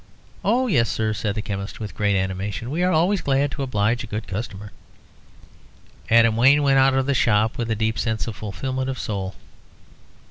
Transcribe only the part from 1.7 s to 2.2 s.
with great